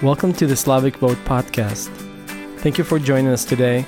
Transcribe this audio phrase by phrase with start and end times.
[0.00, 1.88] Welcome to the Slavic Vote podcast.
[2.58, 3.84] Thank you for joining us today,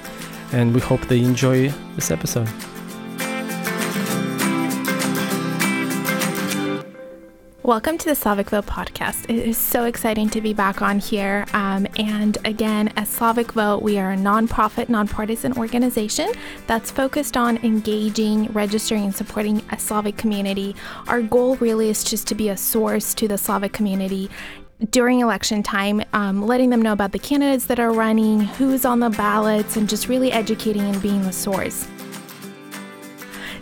[0.51, 2.49] and we hope that you enjoy this episode.
[7.63, 9.31] Welcome to the Slavic Vote podcast.
[9.31, 11.47] It is so exciting to be back on here.
[11.53, 16.33] Um, and again, as Slavic Vote, we are a nonprofit, nonpartisan organization
[16.67, 20.75] that's focused on engaging, registering, and supporting a Slavic community.
[21.07, 24.29] Our goal really is just to be a source to the Slavic community
[24.89, 29.01] during election time, um, letting them know about the candidates that are running, who's on
[29.01, 31.87] the ballots, and just really educating and being the source.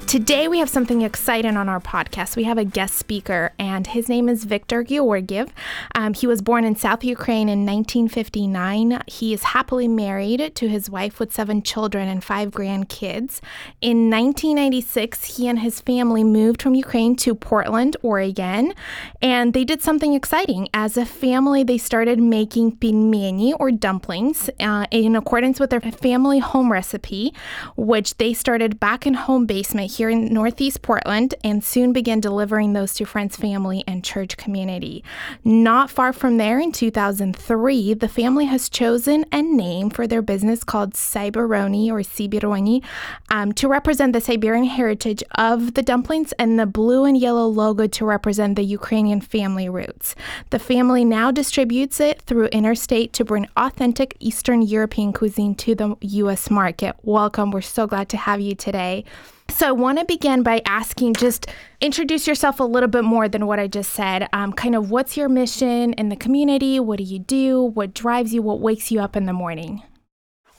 [0.08, 2.34] Today, we have something exciting on our podcast.
[2.34, 5.52] We have a guest speaker, and his name is Viktor Georgiev.
[5.94, 9.02] Um, he was born in South Ukraine in 1959.
[9.06, 13.40] He is happily married to his wife with seven children and five grandkids.
[13.82, 18.72] In 1996, he and his family moved from Ukraine to Portland, Oregon,
[19.20, 20.70] and they did something exciting.
[20.72, 26.38] As a family, they started making pelmeni or dumplings uh, in accordance with their family
[26.38, 27.34] home recipe,
[27.76, 32.72] which they started back in home basement here in Northeast Portland and soon began delivering
[32.72, 35.02] those to friends, family, and church community.
[35.42, 40.62] Not far from there, in 2003, the family has chosen a name for their business
[40.62, 42.84] called Cyberoni or Siberoni
[43.28, 47.88] um, to represent the Siberian heritage of the dumplings and the blue and yellow logo
[47.88, 50.14] to represent the Ukrainian family roots.
[50.50, 55.96] The family now distributes it through Interstate to bring authentic Eastern European cuisine to the
[56.00, 56.50] U.S.
[56.50, 56.94] market.
[57.02, 57.50] Welcome.
[57.50, 59.04] We're so glad to have you today.
[59.50, 61.46] So, I want to begin by asking just
[61.80, 64.28] introduce yourself a little bit more than what I just said.
[64.32, 66.78] Um, kind of what's your mission in the community?
[66.78, 67.62] What do you do?
[67.62, 68.40] What drives you?
[68.42, 69.82] What wakes you up in the morning?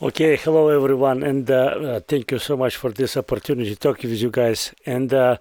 [0.02, 4.02] Okay, hello everyone, and uh, uh, thank you so much for this opportunity to talk
[4.02, 4.74] with you guys.
[4.86, 5.38] And uh,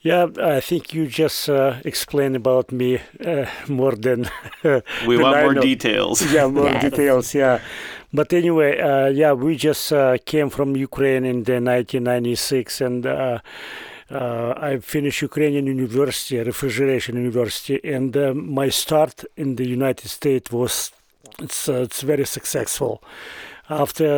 [0.00, 4.28] yeah, I think you just uh, explained about me uh, more than
[5.06, 5.60] we than want I more know.
[5.60, 6.22] details.
[6.32, 6.82] Yeah, more Yes.
[6.82, 7.34] details.
[7.34, 7.60] Yeah,
[8.14, 13.40] but anyway, uh, yeah, we just uh, came from Ukraine in the 1996, and uh,
[14.08, 20.52] uh, I finished Ukrainian University, Refrigeration University, and uh, my start in the United States
[20.52, 20.92] was
[21.40, 23.02] it's uh, it's very successful.
[23.68, 24.08] After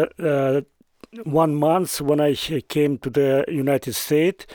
[1.25, 2.35] one month, when I
[2.69, 4.47] came to the United States.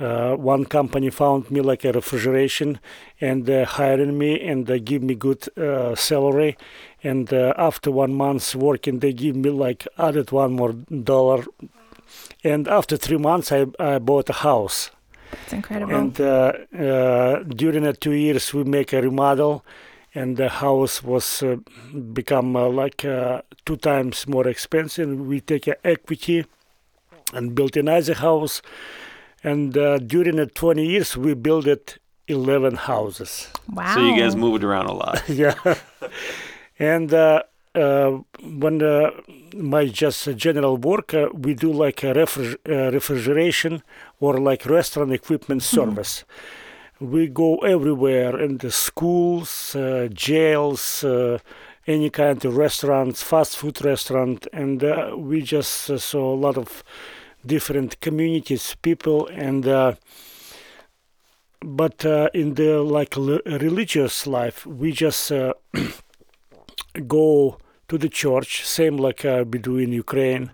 [0.00, 2.78] Uh, one company found me like a refrigeration
[3.20, 6.56] and uh, hiring me and uh, give me good uh, salary.
[7.02, 11.44] And uh, after one month's working they give me like added one more dollar.
[12.44, 14.90] And after three months i, I bought a house.
[15.32, 15.94] It's incredible.
[15.94, 19.64] and uh, uh, during the two years we make a remodel
[20.14, 21.56] and the house was uh,
[22.12, 25.08] become uh, like uh, two times more expensive.
[25.20, 26.46] We take a equity
[27.34, 28.62] and built another house
[29.44, 33.48] and uh, during the 20 years we built it 11 houses.
[33.72, 33.94] Wow.
[33.94, 35.22] So you guys moved around a lot.
[35.28, 35.54] yeah.
[36.78, 37.42] And uh,
[37.74, 39.10] uh, when uh,
[39.54, 43.82] my just uh, general work uh, we do like a refri- uh, refrigeration
[44.20, 46.24] or like restaurant equipment service.
[47.00, 51.38] We go everywhere in the schools uh, jails uh,
[51.86, 54.46] any kind of restaurants fast food restaurant.
[54.52, 56.84] And uh, we just uh, saw a lot of
[57.54, 59.92] different communities people and uh,
[61.80, 65.52] but uh, in the like l- religious life we just uh,
[67.18, 70.50] go to the church same like uh, we do in ukraine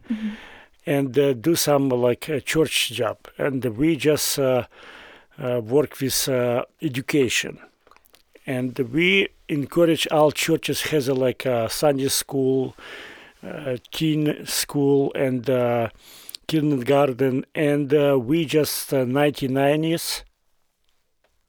[0.87, 4.65] and uh, do some like a church job and we just uh,
[5.43, 7.59] uh, work with uh, education.
[8.47, 12.75] And we encourage all churches has a like a sunday school
[13.43, 15.89] uh, teen school and uh,
[16.47, 20.23] kindergarten and uh, we just uh, 1990s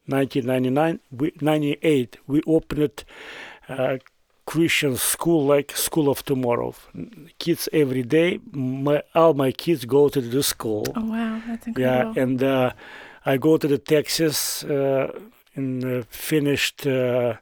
[0.06, 3.04] 1999 we 98 we opened
[3.68, 3.98] uh,
[4.46, 6.74] christian school like school of tomorrow
[7.38, 11.40] kids every day my, all my kids go to the school oh, wow.
[11.46, 12.14] That's incredible.
[12.14, 12.72] yeah and uh,
[13.24, 15.10] i go to the texas uh,
[15.56, 17.34] and uh, finished uh,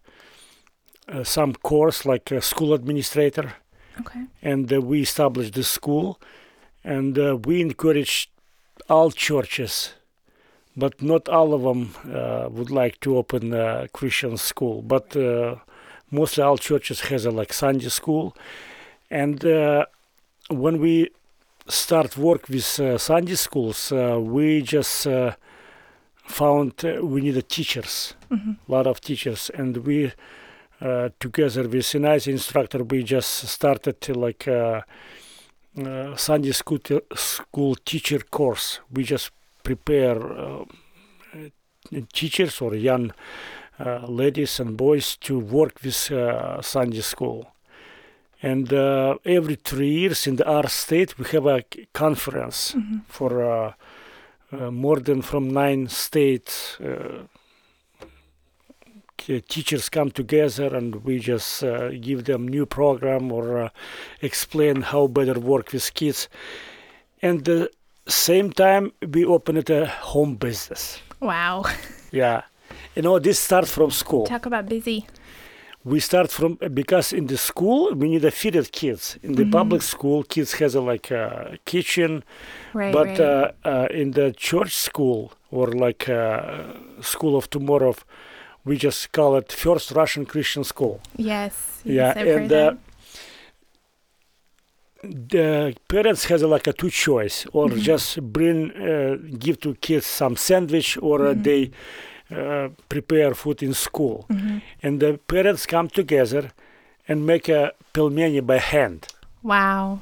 [1.09, 3.53] uh, some course like a school administrator
[4.01, 4.25] okay.
[4.43, 6.19] and uh, we established the school
[6.85, 8.31] and uh, we encouraged
[8.89, 9.95] all churches
[10.77, 14.83] but not all of them uh, would like to open a christian school.
[14.83, 15.57] But uh,
[16.11, 18.37] mostly all churches has a like sunday school.
[19.11, 19.87] And uh,
[20.49, 21.11] when we
[21.69, 25.35] start work with uh, sunday schools uh, we just uh,
[26.27, 28.15] found uh, we needed teachers
[28.69, 29.51] a lot of teachers.
[29.55, 30.13] And we
[30.81, 34.49] uh, together with a nice instructor we just started to like
[35.79, 38.81] uh, Sunday school t- school teacher course.
[38.93, 39.31] We just
[39.62, 40.65] prepare uh,
[42.12, 43.12] teachers or young
[43.79, 47.50] uh, ladies and boys to work with uh, Sunday school.
[48.43, 52.77] And uh, every three years in the, our state, we have a conference
[53.09, 53.73] for uh,
[54.53, 56.79] uh, more than from nine states.
[59.29, 63.69] Uh, teachers come together and we just uh, give them new program or uh,
[64.21, 66.29] explain how better work with kids.
[67.23, 67.71] And the
[68.06, 71.00] same time, we open it a home business.
[71.21, 71.65] Wow.
[72.12, 72.43] Yeah.
[72.94, 74.26] You know, this starts from school.
[74.26, 75.06] Talk about busy.
[75.85, 79.19] We start from because in the school we need to feed it kids.
[79.23, 82.25] In the public school, kids has a like a kitchen,
[82.73, 82.93] Right.
[82.93, 83.20] but right.
[83.20, 86.73] uh, uh, in the church school or like uh,
[87.03, 87.94] school of tomorrow,
[88.65, 91.01] we just call it First Russian Christian School.
[91.17, 91.81] yes.
[91.85, 92.75] Yeah, yes, I've heard and uh,
[95.03, 100.37] the parents has like a two choice, or just bring uh, give to kids some
[100.37, 101.71] sandwich, or uh, they
[102.35, 104.59] uh, prepare food in school, Mm-hmm.
[104.83, 106.51] and the parents come together
[107.07, 109.09] and make a pelmeni by hand.
[109.43, 110.01] Wow.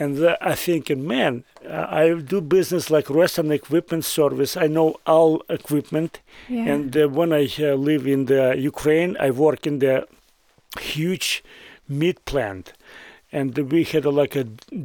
[0.00, 4.56] And uh, I think, man, uh, I do business like Western Equipment Service.
[4.56, 6.72] I know all equipment, Yeah.
[6.72, 10.06] and uh, when I uh, live in the Ukraine, I work in the
[10.80, 11.42] huge
[11.88, 12.72] meat plant,
[13.32, 14.44] and we had uh, like a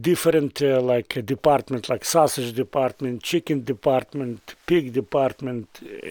[0.09, 5.67] different uh, like a department, like sausage department, chicken department, pig department,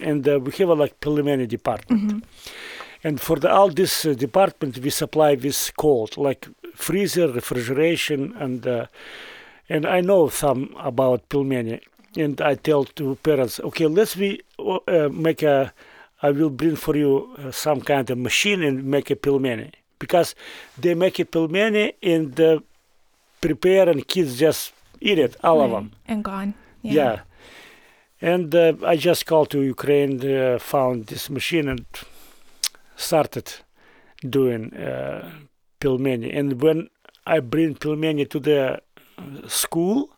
[0.09, 2.23] and uh, we have a like preliminary department.
[3.03, 8.65] And for the, all this uh, department, we supply this cold, like freezer, refrigeration, and
[8.65, 8.87] uh,
[9.69, 11.81] and I know some about pelmeni.
[12.15, 15.73] And I tell to parents, okay, let's we uh, make a.
[16.21, 20.35] I will bring for you uh, some kind of machine and make a pelmeni because
[20.77, 22.59] they make a pelmeni and uh,
[23.41, 25.91] prepare and kids just eat it, all of them.
[26.07, 26.53] And gone.
[26.81, 27.21] Yeah.
[28.21, 31.85] And uh, I just called to Ukraine, uh, found this machine, and
[32.95, 33.51] started
[34.27, 35.29] doing uh,
[35.79, 36.37] pelmeni.
[36.37, 36.89] And when
[37.25, 38.81] I bring pelmeni to the
[39.17, 40.09] uh, school,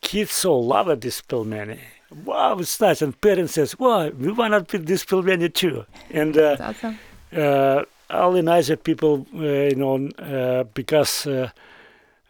[0.00, 1.78] kids so love this pelmeni.
[2.24, 3.02] Wow, it's nice.
[3.02, 6.98] And parents says, "Wow, we want to put this pelmeni too." And uh, awesome.
[7.36, 11.50] uh, all the nicer people, uh, you know, uh, because uh,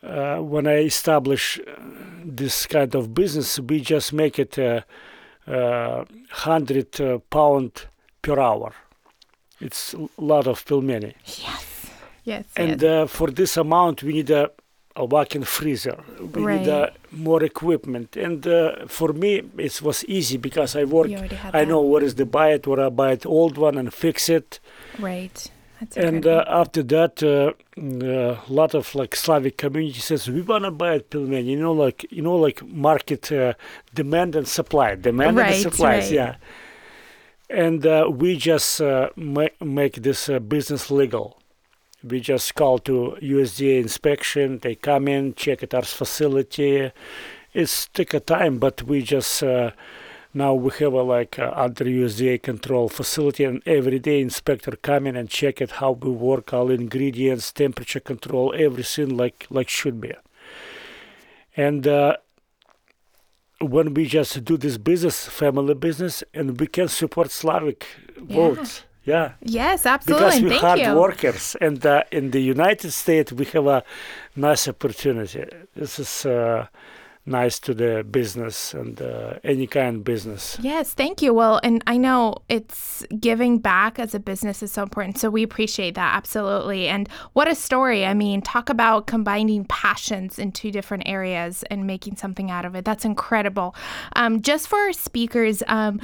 [0.03, 1.61] uh, when I establish
[2.25, 4.81] this kind of business, we just make it uh,
[5.47, 7.87] uh, hundred uh, pound
[8.23, 8.73] per hour.
[9.61, 11.65] It's a lot of pelmeni, Yes.
[12.25, 12.45] Yes.
[12.57, 13.05] and yes.
[13.05, 14.51] uh, for this amount, we need a,
[14.97, 15.99] a walk-in freezer.
[16.35, 21.09] We need uh, more equipment, and uh, for me, it was easy because I work.
[21.09, 21.69] you already I that.
[21.69, 24.61] know where is the buy it, where I buy it old one and fix it.
[24.99, 25.51] Right.
[25.81, 30.41] That's And uh, after that, a uh, uh, lot of like Slavic community says we
[30.41, 31.47] wanna buy it pelmeni.
[31.51, 33.53] You know, like you know, like market uh,
[33.95, 36.05] demand and supply, demand Right, and supplies.
[36.05, 36.13] right.
[36.13, 36.35] Yeah.
[37.49, 41.41] And uh, we just uh, ma- make this uh, business legal.
[42.03, 44.59] We just call to USDA inspection.
[44.59, 46.93] They come in, check at our facility.
[47.55, 49.71] It's take a time, but we just uh,
[50.35, 55.07] now we have a like uh, under USDA control facility, and every day inspector come
[55.07, 60.01] in and check it how we work, all ingredients, temperature control, everything like like should
[60.01, 60.13] be.
[61.57, 62.19] And uh,
[63.61, 67.87] when we just do this business, family business, and we can support Slavic
[68.19, 70.27] votes, yeah, yes, absolutely.
[70.27, 70.95] because we're thank hard you.
[70.95, 73.85] workers, and uh, in the United States we have a
[74.35, 75.45] nice opportunity.
[75.75, 76.67] This is uh,
[77.27, 80.57] nice to the business and uh, any kind of business.
[80.61, 81.35] Yes, thank you.
[81.35, 85.19] Well, and I know it's giving back as a business is so important.
[85.19, 86.87] So we appreciate that absolutely.
[86.87, 88.07] And what a story.
[88.07, 92.75] I mean, talk about combining passions in two different areas and making something out of
[92.77, 92.85] it.
[92.85, 93.75] That's incredible.
[94.15, 96.01] Um, just for our speakers, um,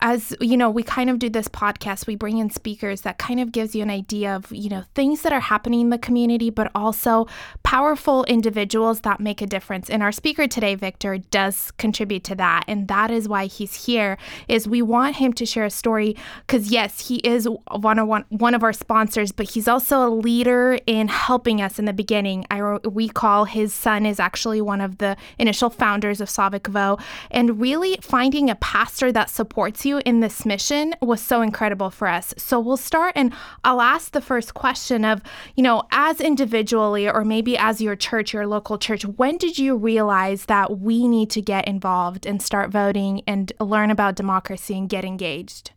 [0.00, 2.06] as you know, we kind of do this podcast.
[2.06, 5.22] We bring in speakers that kind of gives you an idea of you know things
[5.22, 7.26] that are happening in the community, but also
[7.62, 9.88] powerful individuals that make a difference.
[9.88, 14.18] And our speaker today, Viktor, does contribute to that, and that is why he's here.
[14.48, 16.14] Is we want him to share a story
[16.46, 20.10] because yes, he is one of one one of our sponsors, but he's also a
[20.10, 22.44] leader in helping us in the beginning.
[22.50, 26.98] I we call his son is actually one of the initial founders of Slavic Vo,
[27.30, 32.08] and really finding a pastor that supports you in this mission was so incredible for
[32.08, 32.34] us.
[32.36, 33.32] So we'll start and
[33.64, 35.22] I'll ask the first question of,
[35.54, 39.76] you know, as individually or maybe as your church, your local church, when did you
[39.76, 44.88] realize that we need to get involved and start voting and learn about democracy and
[44.88, 45.70] get engaged?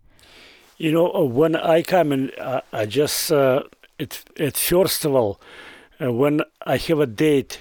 [0.78, 3.64] You know, uh, when I come in, uh, I just uh,
[3.98, 5.40] it it first of all,
[6.02, 7.60] uh, when I have a date,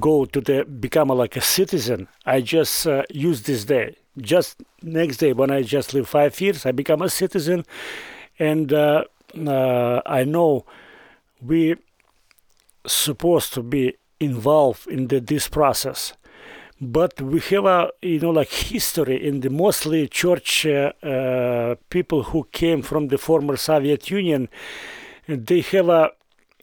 [0.00, 2.08] go to the become like a citizen.
[2.24, 6.66] I just uh, use this day just next day when I just live five years,
[6.66, 7.64] I become a citizen,
[8.38, 9.04] and uh,
[9.46, 10.64] uh, I know
[11.40, 11.76] we
[12.86, 16.14] supposed to be involved in the, this process
[16.80, 22.24] but we have a you know like history in the mostly church uh, uh, people
[22.24, 24.48] who came from the former Soviet Union.
[25.26, 26.10] They have a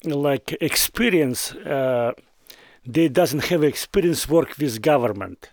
[0.03, 1.53] like experience.
[1.55, 2.13] Uh,
[2.86, 5.50] they doesn't have experience work with government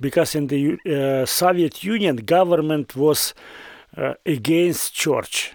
[0.00, 3.34] because in the uh, Soviet Union government was
[3.96, 5.54] uh, against church.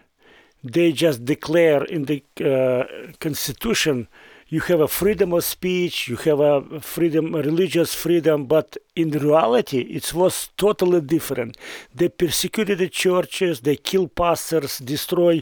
[0.64, 4.08] They just declare in the uh, constitution
[4.52, 9.80] you have a freedom of speech, you have a freedom, religious freedom, but in reality,
[9.80, 11.56] it was totally different.
[11.96, 15.42] They persecuted the churches, they kill pastors, destroy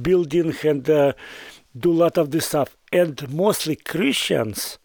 [0.00, 1.14] buildings, and uh,
[1.76, 2.76] do a lot of this stuff.
[2.92, 4.78] And mostly Christians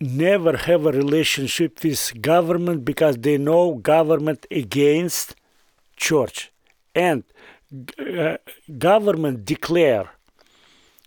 [0.00, 5.34] never have a relationship with government because they know government against
[5.96, 6.50] church.
[6.94, 7.24] And
[7.98, 8.36] uh,
[8.78, 10.10] government declare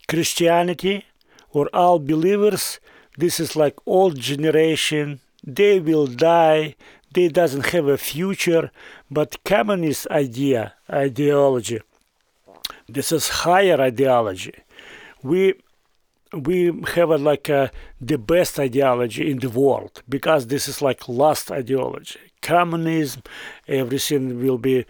[0.08, 1.06] christianity
[1.52, 2.80] or all believers
[3.18, 6.74] this is like old generation they will die
[7.12, 8.72] they doesn't have a future.
[9.12, 11.82] But communist idea ideology
[12.88, 14.54] this is higher ideology.
[15.22, 15.56] We
[16.34, 17.72] we have a, like a,
[18.02, 23.22] the best ideology in the world because this is like last ideology communism
[23.68, 24.86] everything will be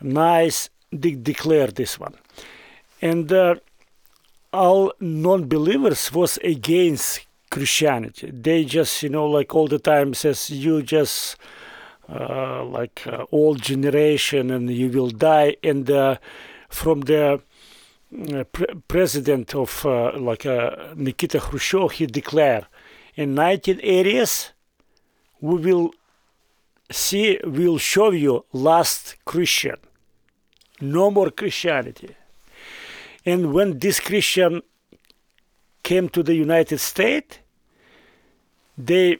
[0.00, 2.14] nice they declare this one
[3.00, 3.54] and uh,
[4.52, 8.30] all non-believers was against Christianity.
[8.30, 11.36] They just, you know, like all the time says, you just
[12.08, 15.56] uh, like uh, old generation and you will die.
[15.62, 16.16] And uh,
[16.68, 17.40] from the
[18.52, 22.66] pre- president of uh, like uh, Nikita Khrushchev, he declared,
[23.14, 24.50] in 1980s,
[25.40, 25.92] we will
[26.90, 29.76] see, we'll show you last Christian.
[30.80, 32.16] No more Christianity.
[33.26, 34.62] And when this Christian
[35.82, 37.38] came to the United States,
[38.76, 39.18] they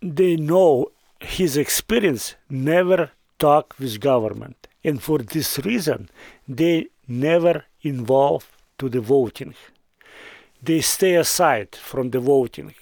[0.00, 6.10] they know his experience never talk with government, and for this reason,
[6.48, 9.54] they never involved to the voting.
[10.62, 12.74] They stay aside from the voting.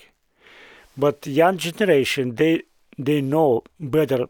[0.96, 2.62] But young generation, they
[2.98, 4.26] they know better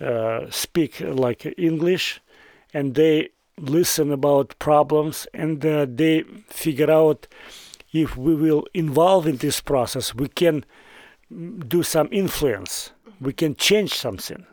[0.00, 2.20] uh, speak like English,
[2.72, 7.26] and they listen about problems and uh, they figure out
[7.92, 10.64] if we will involve in this process we can
[11.68, 14.44] do some influence we can change something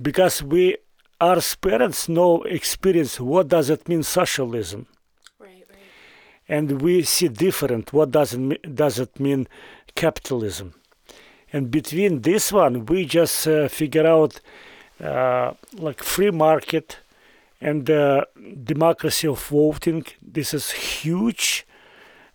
[0.00, 0.76] because we
[1.22, 4.86] our parents know experience what does it mean socialism?
[5.38, 5.78] Right, right.
[6.48, 9.46] and we see different what does it, does it mean
[9.94, 10.74] capitalism?
[11.52, 14.40] And between this one we just uh, figure out
[15.00, 16.98] uh, like free market
[17.60, 18.26] and the
[18.64, 20.04] democracy of voting.
[20.20, 21.64] This is huge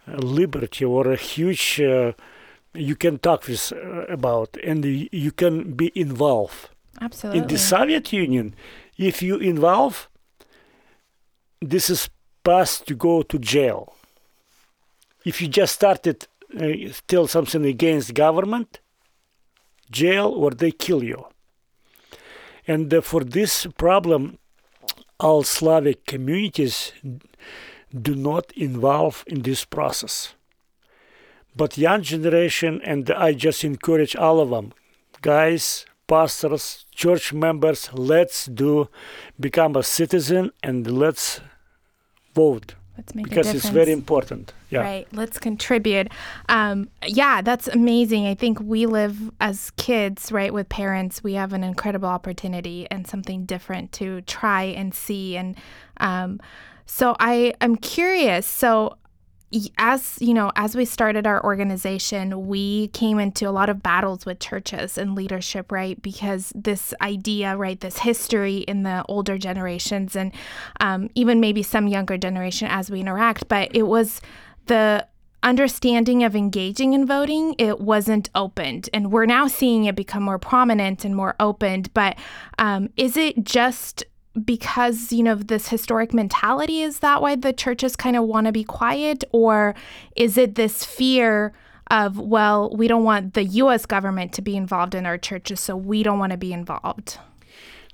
[0.07, 2.13] uh, liberty or a huge uh,
[2.73, 6.69] you can talk with uh, about and you can be involved
[7.01, 7.41] Absolutely.
[7.41, 8.55] in the soviet union
[8.97, 10.09] if you involve
[11.61, 12.09] this is
[12.43, 13.95] past to go to jail
[15.25, 16.27] if you just started
[16.59, 16.69] uh,
[17.07, 18.79] tell something against government
[19.91, 21.25] jail or they kill you
[22.67, 24.37] and uh, for this problem
[25.19, 26.93] all Slavic communities
[28.01, 30.35] do not involve in this process.
[31.55, 34.73] But young generation, and I just encourage all of them,
[35.21, 38.89] guys, pastors, church members, let's do
[39.39, 41.41] become a citizen and let's
[42.33, 44.53] vote Let's make because it's very important.
[44.71, 44.81] Yeah.
[44.81, 45.07] Right.
[45.11, 46.11] Let's contribute.
[46.49, 48.25] Um, yeah, that's amazing.
[48.25, 51.23] I think we live as kids, right, with parents.
[51.23, 55.37] We have an incredible opportunity and something different to try and see.
[55.37, 55.55] And
[55.97, 56.39] um,
[56.87, 58.47] so I am curious.
[58.47, 58.97] So
[59.77, 64.25] as you know as we started our organization we came into a lot of battles
[64.25, 66.01] with churches and leadership right?
[66.01, 70.33] Because this idea right this history in the older generations and
[70.81, 74.19] um, even maybe some younger generation as we interact but it was
[74.65, 75.07] the
[75.43, 78.89] understanding of engaging in voting it wasn't opened.
[78.93, 82.17] And we're now seeing it become more prominent and more opened but
[82.59, 84.03] um, is it just
[84.45, 88.51] because you know this historic mentality is that why the churches kind of want to
[88.51, 89.73] be quiet or
[90.15, 91.53] is it this fear
[91.89, 95.75] of well we don't want the US government to be involved in our churches so
[95.75, 97.17] we don't want to be involved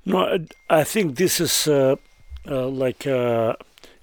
[0.06, 0.38] No,
[0.70, 1.96] I think this is uh,
[2.46, 3.54] uh, like uh,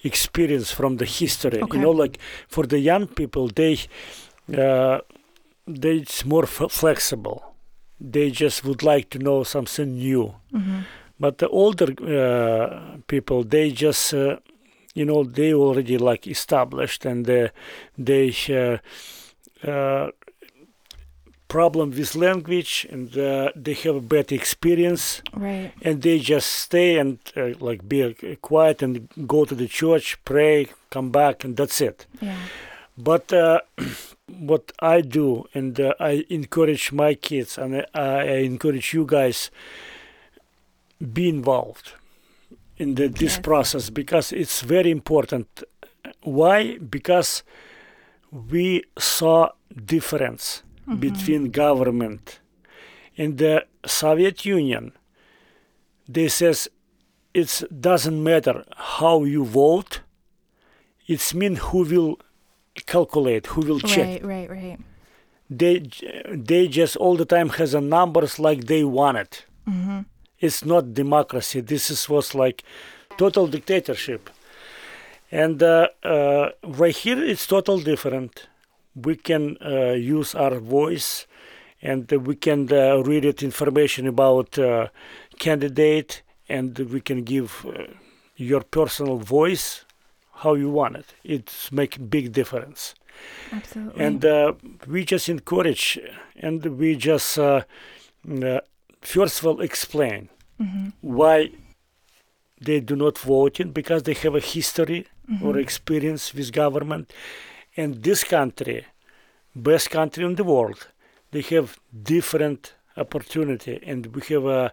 [0.03, 1.61] experience from the history.
[1.63, 1.77] Okay.
[1.77, 2.19] You know, like
[2.49, 3.77] for the young people, they
[4.57, 5.01] uh,
[5.67, 7.39] they it's more f- flexible.
[8.01, 10.35] they just would like to know something new.
[11.21, 14.37] But the older uh, people, they just, uh,
[14.95, 17.49] you know, they already like established and uh,
[17.99, 18.79] they uh,
[19.71, 20.11] uh,
[21.49, 25.73] problem with language and uh, they have a bad experience Right.
[25.83, 30.17] and they just stay and uh, like be uh, quiet and go to the church,
[30.25, 32.07] pray, come back, and that's it.
[32.21, 32.37] Yeah.
[32.97, 33.61] But uh,
[34.39, 38.01] what I do, and uh, I encourage my kids, and I,
[38.35, 39.51] I encourage you guys,
[41.01, 41.93] be involved
[42.77, 43.41] in the, this Yes.
[43.41, 45.63] process because it's very important.
[46.23, 46.79] Why?
[46.79, 47.43] Because
[48.31, 49.51] we saw
[49.85, 51.01] difference mm-hmm.
[51.01, 52.41] between government
[53.17, 54.93] in the Soviet Union.
[56.09, 56.69] They says
[57.35, 60.01] it doesn't matter how you vote.
[61.07, 62.19] It's mean who will
[62.87, 64.79] calculate, who will check Right, right, right.
[65.49, 65.83] they
[66.33, 69.45] they just all the time has a numbers like they want it.
[69.69, 70.01] Mm-hmm.
[70.41, 71.61] It's not democracy.
[71.61, 72.65] This is was like
[73.17, 74.31] total dictatorship.
[75.31, 78.49] And uh, uh, right here, it's total different.
[78.95, 81.27] We can uh, use our voice,
[81.81, 84.89] and we can uh, read it information about uh,
[85.39, 87.85] candidate, and we can give uh,
[88.37, 89.85] your personal voice
[90.43, 91.15] how you want it.
[91.23, 92.95] It's make big difference
[93.53, 94.05] Absolutely.
[94.05, 94.53] and uh,
[94.87, 95.99] we just encourage
[96.37, 97.39] and we just
[99.01, 100.29] first of all explain
[101.01, 101.51] why
[102.61, 105.07] they do not vote in because they have a history
[105.43, 107.13] or experience with government.
[107.77, 108.87] And this country
[109.55, 110.89] best country in the world
[111.33, 114.73] they have different opportunity and we have a,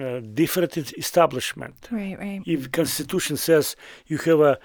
[0.00, 1.76] uh different establishment.
[1.90, 2.42] Right, right.
[2.46, 4.58] if constitution says you have a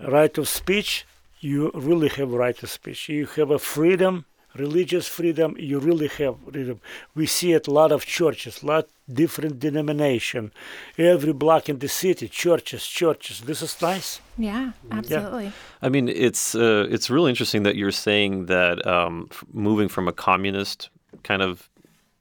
[0.00, 1.04] right of speech
[1.42, 3.08] you really have right of speech.
[3.08, 4.24] You have a freedom
[4.56, 6.80] religious freedom you really have freedom.
[7.14, 10.52] We see it a lot of churches lot different denomination.
[10.96, 13.40] Every block in the city churches churches.
[13.40, 14.20] This is nice.
[14.38, 15.52] Yeah, absolutely.
[15.80, 20.08] I mean, it's uh, it's really interesting that you're saying that um, f- moving from
[20.08, 20.90] a communist
[21.22, 21.68] kind of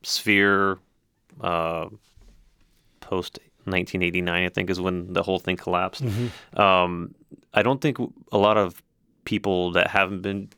[0.03, 0.79] sphere
[1.41, 1.87] uh,
[2.99, 6.03] post 1989, I think, is when the whole thing collapsed.
[6.57, 7.13] Um,
[7.53, 7.97] I don't think
[8.31, 8.81] a lot of
[9.23, 10.49] people that haven't been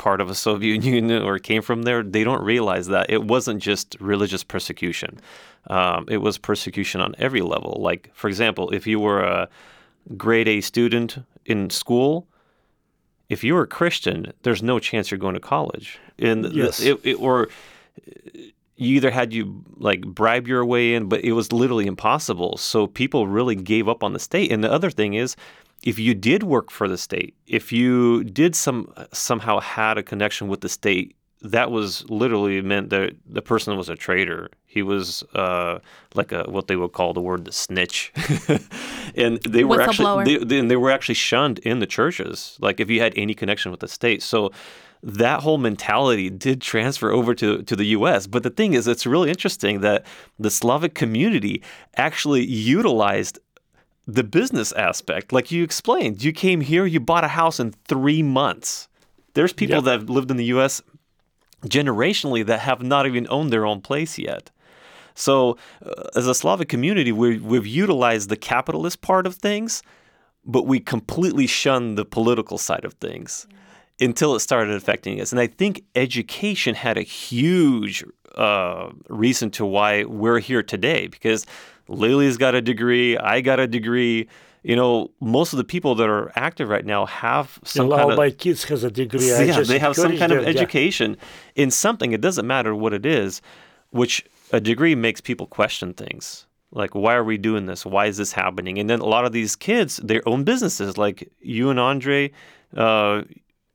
[0.00, 3.62] part of a Soviet Union or came from there, they don't realize that it wasn't
[3.62, 5.20] just religious persecution.
[5.68, 7.76] Um, it was persecution on every level.
[7.80, 9.48] Like, for example, if you were a
[10.16, 12.26] grade A student in school,
[13.28, 15.98] if you were a Christian, there's no chance you're going to college.
[16.18, 16.80] And Yes.
[16.80, 17.48] it, it, or
[18.76, 22.56] you either had you like bribe your way in, but it was literally impossible.
[22.56, 24.50] So people really gave up on the state.
[24.50, 25.36] And the other thing is,
[25.82, 30.48] if you did work for the state, if you did some somehow had a connection
[30.48, 34.50] with the state, that was literally meant that the person was a traitor.
[34.66, 35.78] He was uh,
[36.14, 38.12] like a what they would call the word the snitch,
[39.16, 42.58] and they were actually they, they, and they were actually shunned in the churches.
[42.60, 44.52] Like if you had any connection with the state, so
[45.02, 48.26] that whole mentality did transfer over to to the U.S.
[48.26, 50.04] But the thing is, it's really interesting that
[50.38, 51.62] the Slavic community
[51.96, 53.38] actually utilized
[54.06, 55.32] the business aspect.
[55.32, 58.88] Like you explained, you came here, you bought a house in three months.
[59.34, 59.84] There's people Yep.
[59.84, 60.82] that have lived in the U.S.
[61.66, 64.50] generationally that have not even owned their own place yet.
[65.14, 69.82] So, uh, as a Slavic community, we, we've utilized the capitalist part of things,
[70.44, 73.46] but we completely shun the political side of things
[74.00, 75.30] until it started affecting us.
[75.30, 78.02] And I think education had a huge
[78.34, 81.44] uh, reason to why we're here today because
[81.90, 84.28] Lily's got a degree, I got a degree.
[84.62, 88.10] You know, most of the people that are active right now have some kind of
[88.10, 90.60] of my kids has a degree I yeah, they have some kind of them, yeah.
[90.60, 91.16] education
[91.54, 92.12] in something.
[92.12, 93.40] It doesn't matter what it is,
[93.90, 96.46] which a degree makes people question things.
[96.72, 97.84] Like, why are we doing this?
[97.84, 98.78] Why is this happening?
[98.78, 100.96] And then a lot of these kids, their own businesses.
[100.96, 102.30] Like you and Andre,
[102.76, 103.22] uh,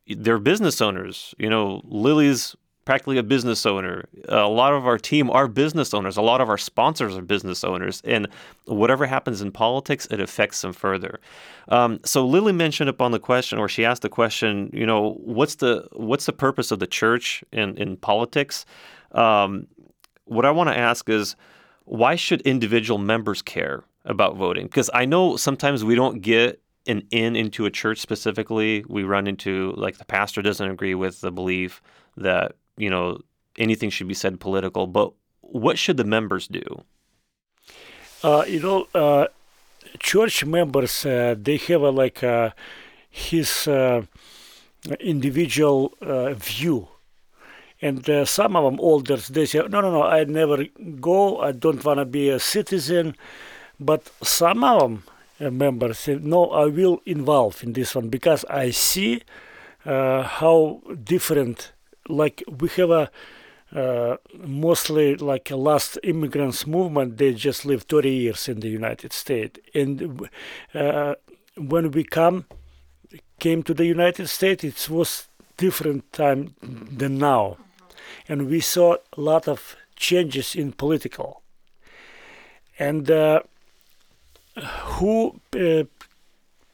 [0.07, 1.33] they're business owners.
[1.37, 4.05] You know, Lily's practically a business owner.
[4.29, 6.17] a lot of our team are business owners.
[6.17, 8.01] A lot of our sponsors are business owners.
[8.05, 8.27] And
[8.65, 11.19] whatever happens in politics, it affects them further.
[11.69, 15.55] Um, so Lily mentioned upon the question, or she asked the question, you know, what's
[15.55, 18.65] the what's the purpose of the church in in politics?
[19.11, 19.67] Um,
[20.25, 21.35] what I want to ask is,
[21.85, 24.65] why should individual members care about voting?
[24.65, 28.85] Because I know sometimes we don't get an in into a church specifically.
[28.87, 31.81] We run into like the pastor doesn't agree with the belief
[32.17, 33.19] that you know
[33.57, 34.87] anything should be said political.
[34.87, 36.63] But what should the members do?
[38.23, 39.27] Uh, you know, uh,
[39.99, 42.49] church members uh, they have a, like uh,
[43.09, 44.01] his uh,
[44.99, 46.87] individual uh, view,
[47.81, 50.65] And some of them older, they say, no, no, no, I never
[50.99, 51.39] go.
[51.39, 53.15] I don't want to be a citizen.
[53.79, 54.79] But some of
[55.37, 59.21] them members say, no, I will involve in this one because I see
[59.83, 61.73] how different.
[62.07, 63.11] Like we have a
[63.73, 67.17] uh, mostly like a last immigrants movement.
[67.17, 70.29] They just live 30 years in the United States, and
[70.73, 71.15] uh,
[71.57, 72.45] when we come
[73.39, 77.57] came to the United States, it was different time than now,
[78.27, 81.41] and we saw a lot of changes in political.
[82.77, 83.41] And uh,
[84.97, 85.83] who uh,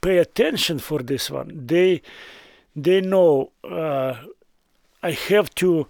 [0.01, 1.65] pay attention for this one?
[1.67, 2.01] They
[2.75, 4.15] they know uh,
[5.03, 5.87] I have to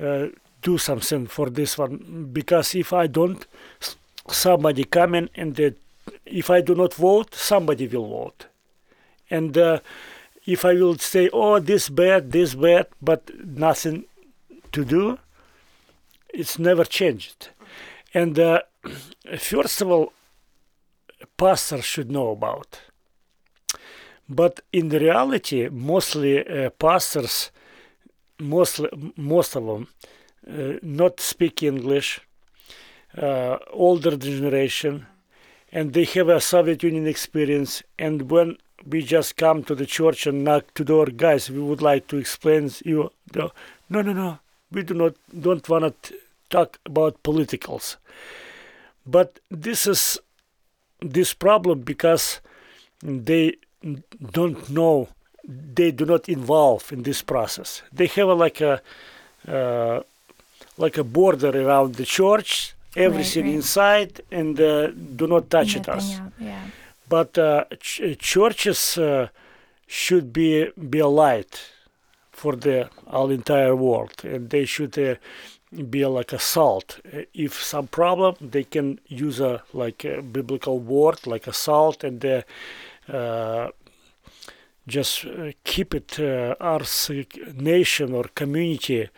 [0.00, 0.26] uh,
[0.62, 3.46] do something for this one because if I don't,
[4.28, 5.74] somebody come and
[6.26, 8.46] if I do not vote, somebody will vote,
[9.30, 9.80] and uh,
[10.46, 14.04] if I will say, oh, this bad, this bad, but nothing
[14.72, 15.18] to do,
[16.34, 17.50] it's never changed.
[18.12, 18.62] And uh,
[19.38, 20.12] first of all,
[21.36, 22.80] pastors should know about.
[24.28, 27.50] But in reality, mostly uh, pastors,
[28.42, 29.88] mostly most of them,
[30.48, 32.20] uh, not speak English,
[33.16, 35.06] uh, older generation,
[35.70, 37.82] and they have a Soviet Union experience.
[37.98, 41.82] And when we just come to the church and knock to door, guys, we would
[41.82, 43.12] like to explain to you.
[43.34, 43.52] No,
[43.88, 44.38] no, no,
[44.70, 46.14] we do not don't want to
[46.50, 47.96] talk about politicals.
[49.06, 50.18] But this is
[51.00, 52.40] this problem because
[53.02, 53.56] they
[54.30, 55.08] don't know
[55.44, 58.80] they do not involve in this process they have a, like a
[59.48, 60.00] uh,
[60.78, 63.56] like a border around the church everything right, right.
[63.56, 66.60] inside and uh, do not touch it us out, Yeah.
[67.08, 69.28] but uh, ch- churches uh,
[69.86, 71.60] should be be a light
[72.32, 75.14] for the all entire world and they should uh,
[75.90, 80.78] be like a salt Uh, if some problem they can use a like a biblical
[80.78, 82.42] word like a salt and uh,
[83.18, 83.68] uh,
[84.86, 86.82] just uh, keep it uh, our
[87.54, 89.08] nation or community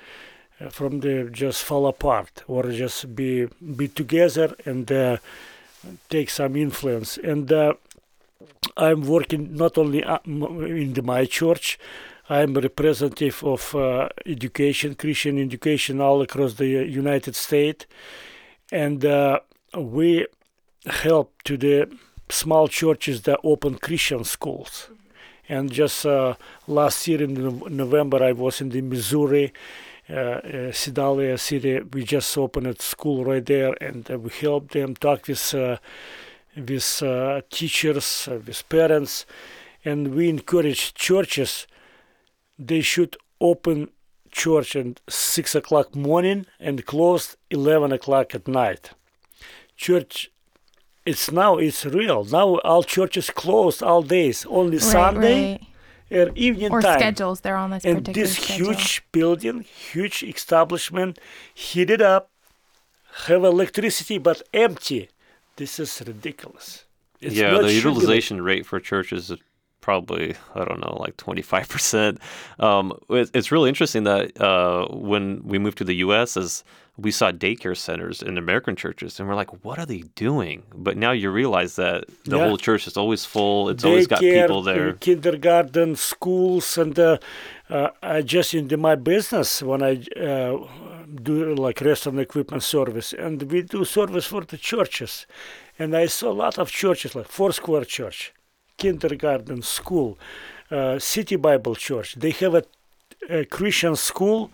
[0.60, 3.46] uh, from the just fall apart or just be
[3.76, 5.16] be together and uh,
[6.08, 7.74] take some influence and uh,
[8.76, 11.78] I'm working not only uh, in the, my church
[12.28, 17.84] I'm a representative of uh, education, Christian education all across the United States,
[18.72, 19.40] and uh,
[19.76, 20.26] we
[20.86, 21.94] help to the
[22.30, 24.88] small churches that open Christian schools.
[25.48, 26.34] And just uh,
[26.66, 29.52] last year in November, I was in the Missouri,
[30.08, 31.80] uh, uh, Sedalia city.
[31.80, 35.76] We just opened a school right there, and uh, we help them talk with uh,
[36.56, 37.02] with
[37.50, 39.26] teachers, with parents,
[39.84, 41.66] and we encourage churches
[42.58, 43.90] they should open
[44.30, 48.90] church at six o'clock morning and close eleven o'clock at night.
[49.76, 50.30] Church,
[51.06, 52.24] it's now it's real.
[52.24, 54.46] Now all churches closed all days.
[54.48, 55.60] Only Sunday
[56.10, 56.28] right.
[56.28, 56.98] or evening Or time.
[56.98, 57.40] schedules.
[57.40, 58.66] They're on this And particular this schedule.
[58.72, 61.18] huge building, huge establishment,
[61.52, 62.30] heated up,
[63.26, 65.08] have electricity but empty.
[65.56, 66.84] This is ridiculous.
[67.20, 69.38] It's yeah, the should be utilization rate for churches is
[69.88, 70.24] probably
[70.60, 72.14] I don't know like twenty five percent.
[72.68, 72.86] Um,
[73.18, 76.36] it- it's really interesting that uh, when we moved to the U.S.
[76.44, 76.64] as
[77.06, 80.58] we saw daycare centers in American churches, and we're like, what are they doing?
[80.86, 81.98] But now you realize that
[82.32, 82.44] the Yeah.
[82.46, 83.60] whole church is always full.
[83.72, 84.92] It's always got daycare, people there.
[85.08, 87.18] kindergarten, schools, and uh,
[87.76, 89.92] uh, I just in my business when I
[90.30, 90.56] uh,
[91.28, 91.34] do
[91.66, 95.12] like restaurant equipment service, and we do service for the churches,
[95.80, 98.32] and I saw a lot of churches like Four Square Church,
[98.76, 100.18] kindergarten, school,
[100.70, 102.14] uh, City Bible Church.
[102.14, 102.64] They have a,
[103.28, 104.50] a Christian school,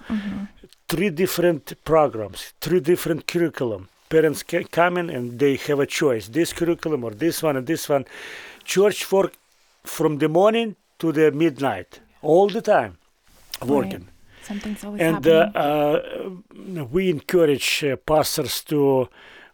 [0.89, 3.89] three different programs, three different curriculum.
[4.09, 7.67] Parents can come in and they have a choice: this curriculum or this one and
[7.67, 8.05] this one.
[8.65, 9.31] Church for
[9.85, 12.99] from the morning to the midnight, all the time,
[13.65, 14.09] working.
[14.43, 15.53] Something's always And happening.
[15.55, 19.09] uh, uh, we encourage uh, pastors to,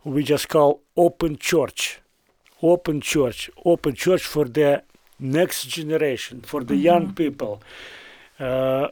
[0.04, 2.00] we just call open church,
[2.62, 4.82] open church, open church for the
[5.18, 7.62] next generation, for the young people.
[8.38, 8.88] Uh,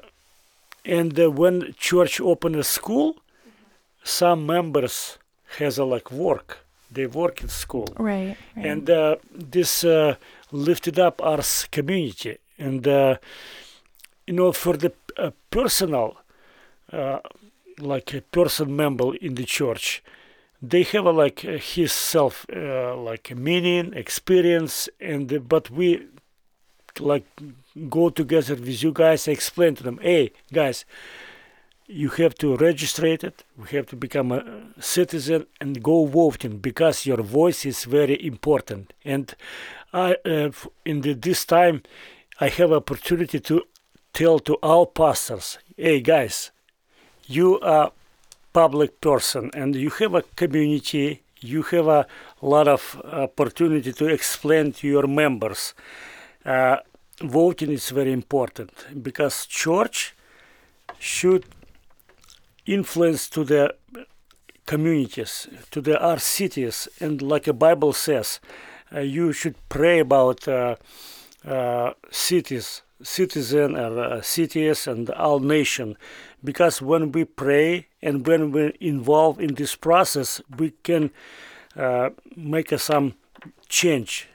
[0.84, 3.16] and uh, when church open a school,
[4.02, 5.18] some members
[5.58, 6.58] has a like work.
[6.90, 8.36] They work in school right.
[8.56, 8.66] right.
[8.66, 10.14] and uh, this uh,
[10.52, 11.40] lifted up our
[11.72, 13.16] community and uh,
[14.26, 16.16] you know for the uh, personal
[16.92, 17.18] uh,
[17.78, 20.02] like a person member in the church
[20.70, 26.06] they have a, like uh, his self uh, like meaning experience and uh, but we
[27.00, 27.26] like
[27.88, 30.84] go together with you guys explain to them hey guys
[31.86, 33.44] you have to register it.
[33.56, 34.42] We have to become a
[34.80, 38.92] citizen and go voting because your voice is very important.
[39.04, 39.34] And
[39.92, 40.50] I, uh,
[40.84, 41.82] in the, this time,
[42.40, 43.62] I have opportunity to
[44.12, 46.50] tell to all pastors, hey guys,
[47.26, 47.92] you are
[48.54, 49.50] public person.
[49.54, 52.06] And you have a community, you have a
[52.40, 55.74] lot of opportunity to explain to your members.
[56.46, 56.76] Uh,
[57.20, 58.70] voting is very important
[59.02, 60.14] because church
[60.98, 61.44] should
[62.66, 63.74] influence to the
[64.66, 68.40] communities, to the our cities, and like the Bible says,
[68.94, 70.76] uh, you should pray about uh,
[71.46, 75.96] uh, cities, citizen or uh, cities and all nation,
[76.42, 81.10] because when we pray and when we're involved in this process, we can
[81.76, 83.14] uh, make some
[83.68, 84.28] change,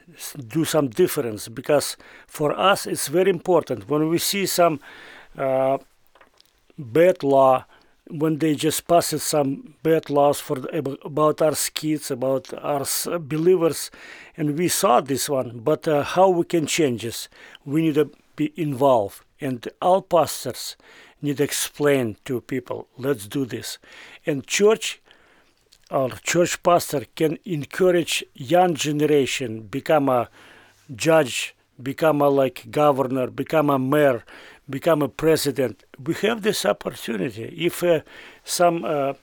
[0.47, 1.47] do some difference.
[1.47, 1.95] Because
[2.27, 4.79] for us, it's very important when we see some
[5.38, 5.77] uh,
[6.77, 7.65] bad law
[8.12, 10.58] when they just passed some bad laws for
[11.05, 12.84] about our kids, about our
[13.19, 13.91] believers,
[14.36, 15.60] and we saw this one.
[15.60, 17.29] But uh, how we can change this?
[17.65, 20.75] We need to be involved, and all pastors
[21.21, 22.88] need to explain to people.
[22.97, 23.77] Let's do this,
[24.25, 25.01] and church.
[25.91, 30.29] Our church pastor can encourage young generation become a
[30.95, 34.23] judge, become a like governor, become a mayor,
[34.69, 35.84] become a president.
[36.03, 37.45] We have this opportunity.
[37.58, 38.01] If uh,
[38.43, 39.13] some uh,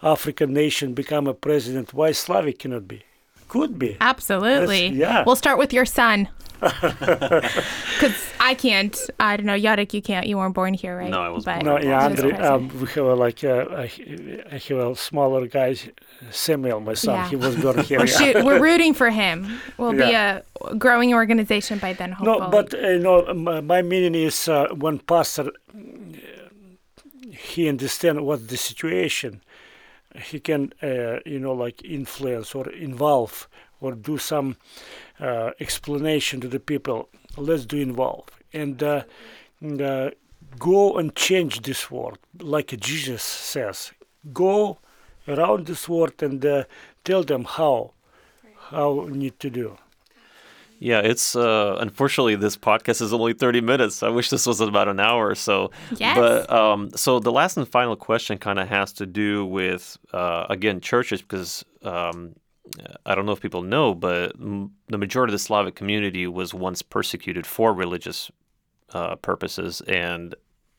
[0.00, 3.02] African nation become a president, why Slavic cannot be?
[3.48, 3.96] Could be.
[4.00, 4.90] Absolutely.
[4.90, 5.24] That's- yeah.
[5.26, 6.28] We'll start with your son.
[6.60, 8.98] Because I can't.
[9.20, 9.54] I don't know.
[9.54, 10.26] Yarek, you can't.
[10.26, 11.08] You weren't born here, right?
[11.10, 13.90] No, I was But No, yeah, Andre, um, we have a, like uh, I,
[14.50, 15.76] I have a smaller guy,
[16.30, 17.14] Samuel, my son.
[17.14, 17.28] Yeah.
[17.28, 18.00] He was born here.
[18.00, 18.18] We're, yeah.
[18.18, 19.60] shoot, we're rooting for him.
[19.78, 20.08] We'll Yeah.
[20.08, 20.12] be
[20.72, 22.40] a growing organization by then, hopefully.
[22.40, 25.78] No, but uh, you know, my, my meaning is uh, when pastor uh,
[27.30, 29.40] he understand what's the situation,
[30.16, 33.48] he can uh, you know like influence or involve
[33.80, 34.56] or do some
[35.20, 37.08] uh, explanation to the people.
[37.36, 39.04] Let's do involve and uh,
[39.80, 40.10] uh,
[40.58, 43.92] go and change this world, like Jesus says.
[44.32, 44.78] Go
[45.26, 46.64] around this world and uh,
[47.04, 47.92] tell them how
[48.70, 49.76] how need to do.
[50.82, 54.02] Yeah, it's uh, unfortunately this podcast is only 30 minutes.
[54.02, 55.70] I wish this was about an hour or so.
[55.96, 56.16] Yes.
[56.16, 60.46] But um, so the last and final question kind of has to do with uh,
[60.50, 62.34] again churches because um,
[63.06, 66.52] I don't know if people know, but m- the majority of the Slavic community was
[66.52, 68.32] once persecuted for religious
[68.92, 70.34] uh, purposes, and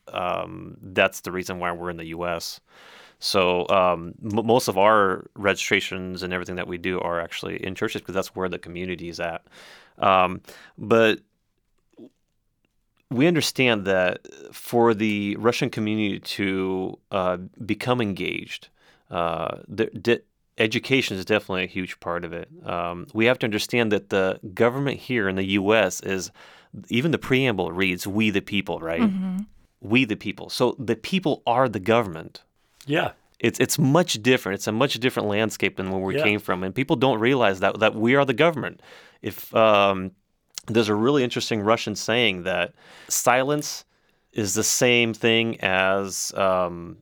[0.08, 2.60] um, that's the reason why we're in the U.S.
[3.18, 7.74] So um, m- most of our registrations and everything that we do are actually in
[7.74, 9.42] churches because that's where the community is at.
[9.98, 10.40] Um,
[10.76, 11.20] but
[13.10, 18.68] we understand that for the Russian community to uh, become engaged,
[19.10, 20.22] uh, the, de-
[20.58, 22.48] education is definitely a huge part of it.
[22.64, 26.00] Um, we have to understand that the government here in the U.S.
[26.00, 26.30] is
[26.88, 29.10] even the preamble reads "We the people," right?
[29.80, 30.48] We the people.
[30.48, 32.42] So the people are the government
[32.85, 33.11] Yeah.
[33.39, 34.55] it's it's much different.
[34.55, 36.23] It's a much different landscape than where we Yeah.
[36.23, 38.81] came from, and people don't realize that that we are the government.
[39.21, 40.11] If um,
[40.67, 42.73] there's a really interesting Russian saying that
[43.07, 43.85] silence
[44.33, 46.97] is the same thing as um,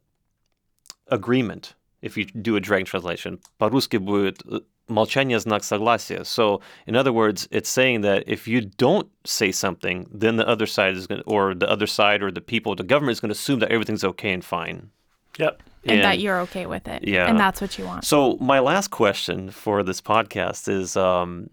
[1.07, 1.73] agreement.
[2.01, 6.23] If you do a direct translation, по-русски будет э, молчание знак согласия.
[6.23, 10.67] So, in other words, it's saying that if you don't say something, then the other
[10.67, 13.29] side is going, to or the other side, or the people, the government is going
[13.29, 14.91] to assume that everything's okay and fine.
[15.38, 15.50] Yeah.
[15.84, 17.06] and that you're okay with it.
[17.06, 17.28] Yeah.
[17.28, 18.04] And that's what you want.
[18.04, 21.50] So my last question for this podcast is: um,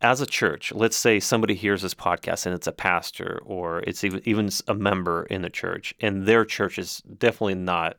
[0.00, 4.04] as a church, let's say somebody hears this podcast and it's a pastor or it's
[4.04, 7.96] even even a member in the church, and their church is definitely not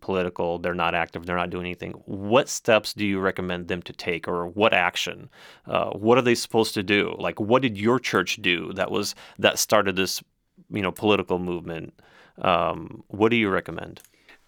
[0.00, 0.58] political.
[0.58, 1.26] They're not active.
[1.26, 1.92] They're not doing anything.
[2.06, 5.30] What steps do you recommend them to take, or what action?
[5.66, 7.14] Uh, what are they supposed to do?
[7.18, 10.22] Like, what did your church do that was that started this,
[10.70, 11.94] you know, political movement?
[12.40, 14.00] Um, what do you recommend?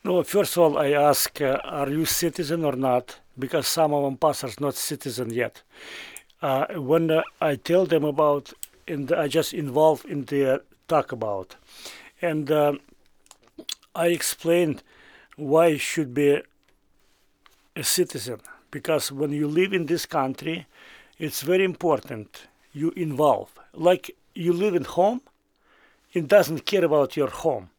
[0.05, 3.21] No, first of all, I ask, uh, are you citizen or not?
[3.39, 5.63] Because some of them pastors not citizen yet.
[6.43, 8.53] Uh, when uh, I tell them about,
[8.87, 11.57] and I just involve in the talk about,
[12.21, 12.81] and um
[13.95, 14.83] I explained
[15.37, 16.43] why should be
[17.77, 18.41] a citizen.
[18.71, 20.67] Because when you live in this country,
[21.19, 23.51] it's very important you involve.
[23.73, 25.21] Like you live in home,
[26.13, 27.71] it doesn't care about your home.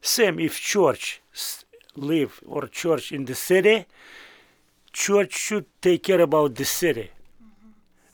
[0.00, 1.20] Same if church
[1.96, 3.86] live or church in the city,
[4.92, 7.10] church should take care about the city.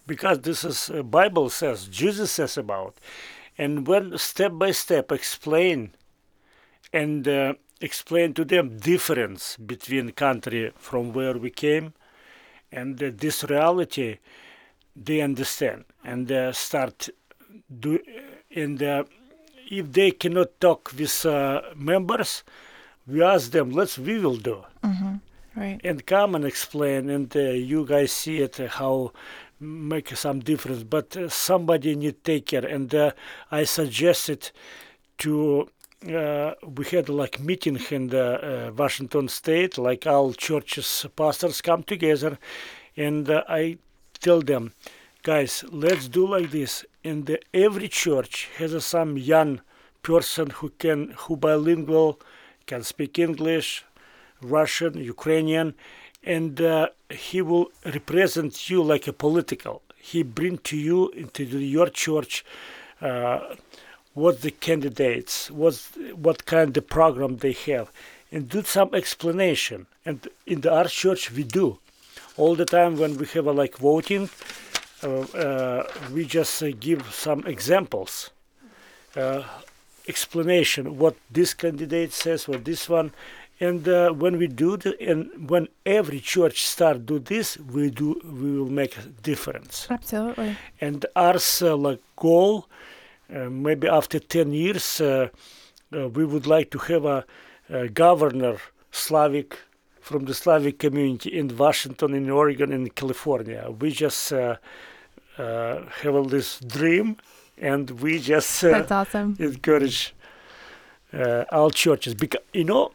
[0.07, 2.97] Because this is uh, Bible says, Jesus says about.
[3.59, 5.93] And when step by step explain
[6.93, 11.95] and uh, explain to them difference between country from where we came
[12.73, 14.19] and uh, this reality
[14.95, 17.09] they understand and uh, start
[17.81, 17.99] do
[18.55, 19.05] and uh,
[19.71, 22.43] if they cannot talk with uh, members
[23.07, 24.65] we ask them let's we will do.
[25.57, 25.81] Right.
[25.85, 29.13] and come and explain and uh, you guys see it uh, how
[29.59, 30.83] make some difference.
[30.83, 32.67] But uh, somebody need take care.
[32.67, 33.13] And uh,
[33.51, 34.51] i suggested
[35.19, 35.69] to
[36.15, 41.83] uh, we had like meeting in the uh, washington state like all churches pastors come
[41.83, 42.39] together.
[42.97, 43.79] And uh, i
[44.21, 44.73] tell them
[45.23, 47.25] guys let's do like this and
[47.67, 49.53] every church has some young
[50.03, 52.11] person who can who bilingual
[52.71, 53.69] can speak english
[54.43, 55.75] Russian, Ukrainian,
[56.23, 59.83] and uh, he will represent you like a political.
[59.97, 62.45] He bring to you into your church
[63.01, 63.41] uh,
[64.15, 65.75] what the candidates, what
[66.15, 67.91] what kind of program they have,
[68.31, 69.87] and do some explanation.
[70.05, 71.79] And in the our church we do
[72.37, 74.29] all the time when we have a like voting.
[75.03, 78.31] Uh, uh, we just uh, give some examples
[79.17, 79.43] uh,
[80.09, 83.13] explanation what this candidate says, what this one,
[83.61, 88.21] and uh, when we do the, and when every church start do this, we do
[88.25, 89.87] we will make a difference.
[89.91, 90.57] Absolutely.
[90.81, 92.69] And our uh, like goal,
[93.35, 95.29] uh, maybe after ten years, uh,
[95.93, 97.25] uh, we would like to have a,
[97.71, 98.59] a governor
[98.93, 99.59] Slavic
[100.07, 103.63] from the Slavic community in Washington, in Oregon, in California.
[103.81, 104.57] We just uh,
[105.37, 107.17] uh, have this dream,
[107.71, 109.29] and we just uh, That's awesome.
[109.41, 110.15] encourage
[111.13, 112.93] uh, our churches because you know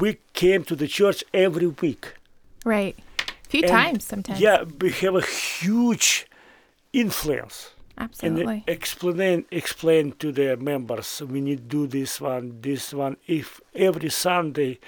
[0.00, 2.04] we came to the church every week
[2.64, 2.96] Right.
[3.46, 4.40] A few And, times sometimes.
[4.40, 5.26] yeah we have a
[5.60, 6.26] huge
[6.92, 7.56] influence
[7.98, 8.54] Absolutely.
[8.66, 13.60] and explain explain to the members we need to do this one this one if
[13.88, 14.78] every sunday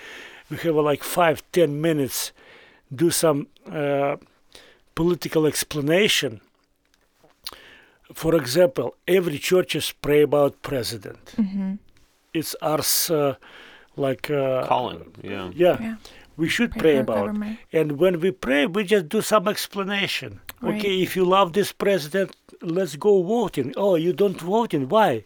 [0.50, 2.32] we have uh, like five ten minutes
[2.94, 4.16] do some uh,
[4.94, 6.40] political explanation.
[8.14, 11.30] For example every churches pray about president.
[11.36, 11.74] Hmm
[12.38, 13.34] it's ours uh,
[13.96, 15.50] like uh, Colin, yeah.
[15.54, 15.94] yeah, Yeah.
[16.36, 17.58] we should Pray pray, about government.
[17.72, 20.40] and when we pray we just do some explanation.
[20.60, 20.74] Right.
[20.76, 23.72] okay if you love this president let's go voting.
[23.76, 25.24] Oh you don't voting why?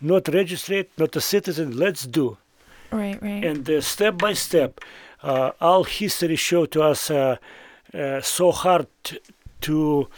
[0.00, 2.38] Not registered not a citizen let's do
[2.92, 3.44] Right, right.
[3.44, 4.80] and uh, step by step
[5.22, 7.36] uh, all history show to us uh,
[7.94, 8.86] uh, so hard
[9.62, 10.08] to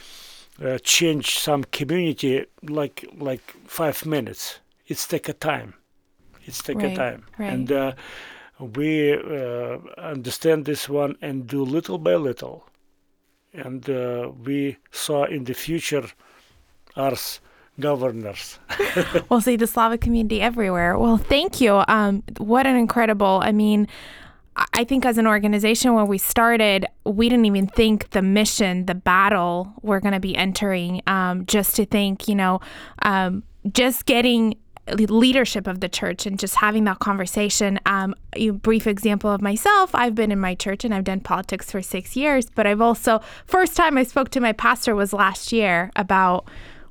[0.63, 5.73] uh, change some community like like five minutes it's take a time
[6.45, 7.53] it's take Right, a time right.
[7.53, 7.93] and uh,
[8.59, 12.65] we uh, understand this one and do little by little
[13.53, 16.05] and uh, we saw in the future
[16.95, 17.39] us
[17.79, 18.59] governors
[19.29, 20.97] We'll see the Slavic community everywhere.
[20.97, 21.83] Well, thank you.
[21.87, 23.87] Um, what an incredible, I mean,
[24.73, 28.95] I think as an organization, when we started, we didn't even think the mission, the
[28.95, 32.59] battle we're going to be entering, um, just to think, you know,
[33.03, 34.55] um, just getting
[34.97, 37.79] leadership of the church and just having that conversation.
[37.85, 41.71] Um, a brief example of myself I've been in my church and I've done politics
[41.71, 45.51] for six years, but I've also, first time I spoke to my pastor was last
[45.51, 46.47] year about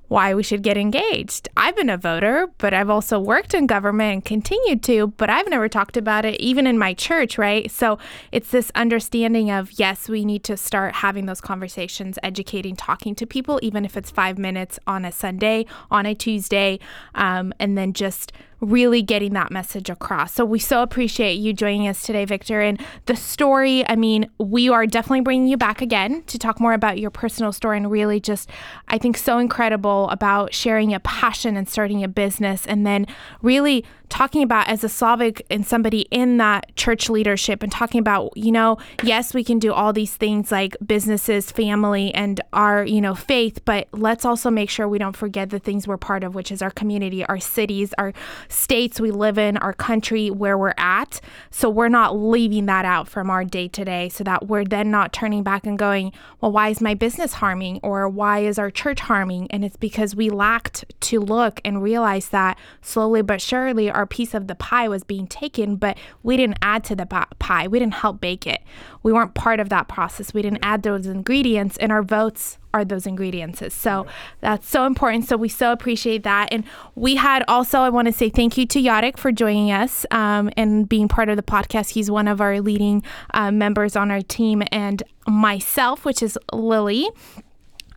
[0.09, 1.49] why we should get engaged.
[1.57, 5.49] I've been a voter, but I've also worked in government and continued to, but I've
[5.49, 7.71] never talked about it even in my church, right?
[7.71, 7.99] So
[8.33, 13.27] it's this understanding of yes, we need to start having those conversations, educating, talking to
[13.27, 16.81] people, even if it's five minutes on a Sunday, on a Tuesday,
[17.15, 20.35] um, and then just really getting that message across.
[20.35, 22.61] So we so appreciate you joining us today, Viktor.
[22.61, 26.73] And the story, I mean, we are definitely bringing you back again to talk more
[26.73, 28.51] about your personal story and really just,
[28.89, 33.07] I think, so incredible about sharing a passion and starting a business and then
[33.43, 38.35] really talking about as a Slavic and somebody in that church leadership and talking about,
[38.37, 43.01] you know, yes, we can do all these things like businesses, family, and our, you
[43.01, 46.35] know, faith, but let's also make sure we don't forget the things we're part of,
[46.35, 48.13] which is our community, our cities, our
[48.49, 51.21] states we live in, our country, where we're at.
[51.51, 54.91] So we're not leaving that out from our day to day so that we're then
[54.91, 58.71] not turning back and going, well, why is my business harming or why is our
[58.71, 59.51] church harming?
[59.51, 64.35] And it's because we lacked to look and realize that slowly but surely our piece
[64.35, 67.69] of the pie was being taken, but we didn't add to the pie.
[67.69, 68.63] We didn't help bake it.
[69.03, 70.35] We weren't part of that process.
[70.35, 73.63] We didn't add those ingredients, and our votes are those ingredients.
[73.75, 74.07] So
[74.41, 75.27] that's so important.
[75.27, 76.49] So we so appreciate that.
[76.53, 76.65] And
[76.95, 80.51] we had also, I want to say thank you to Yarek for joining us um,
[80.57, 81.91] and being part of the podcast.
[81.91, 83.03] He's one of our leading
[83.35, 87.09] uh, members on our team, and myself, which is Lily.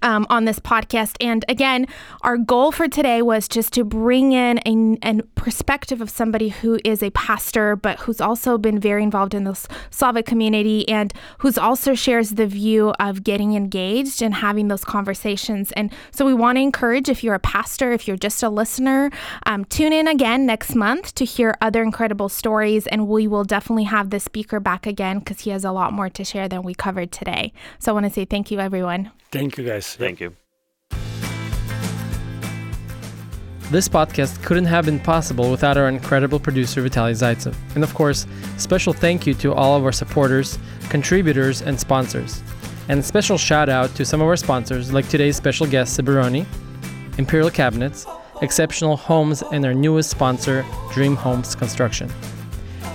[0.01, 1.15] Um, on this podcast.
[1.19, 1.87] And again,
[2.21, 6.79] our goal for today was just to bring in a, a perspective of somebody who
[6.83, 11.57] is a pastor, but who's also been very involved in the Slavic community and who's
[11.57, 15.71] also shares the view of getting engaged and having those conversations.
[15.73, 19.11] And so we want to encourage if you're a pastor, if you're just a listener,
[19.45, 22.87] um, tune in again next month to hear other incredible stories.
[22.87, 26.09] And we will definitely have the speaker back again because he has a lot more
[26.09, 27.53] to share than we covered today.
[27.79, 29.11] So I want to say thank you, everyone.
[29.31, 29.90] Thank you, guys.
[29.95, 30.35] Thank you.
[33.71, 37.55] This podcast couldn't have been possible without our incredible producer Vitaly Zaitsev.
[37.73, 38.27] And of course,
[38.57, 42.43] special thank you to all of our supporters, contributors, and sponsors.
[42.89, 46.45] And a special shout out to some of our sponsors, like today's special guest Siberoni,
[47.17, 48.05] Imperial Cabinets,
[48.41, 52.11] Exceptional Homes, and our newest sponsor, Dream Homes Construction.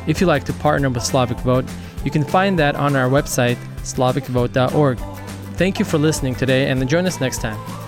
[0.07, 1.64] If you'd like to partner with Slavic Vote,
[2.05, 4.99] you can find that on our website, slavicvote.org.
[5.57, 7.86] Thank you for listening today and join us next time.